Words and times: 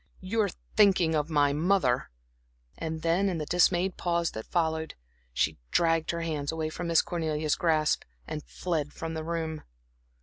"You're 0.19 0.49
thinking 0.75 1.13
of 1.13 1.29
my 1.29 1.53
mother." 1.53 2.09
And 2.75 3.03
then, 3.03 3.29
in 3.29 3.37
the 3.37 3.45
dismayed 3.45 3.97
pause 3.97 4.31
that 4.31 4.47
followed, 4.47 4.95
she 5.31 5.59
dragged 5.69 6.09
her 6.09 6.21
hands 6.21 6.51
away 6.51 6.69
from 6.69 6.87
Miss 6.87 7.03
Cornelia's 7.03 7.53
grasp 7.53 8.01
and 8.25 8.43
fled 8.43 8.93
from 8.93 9.13
the 9.13 9.23
room. 9.23 9.61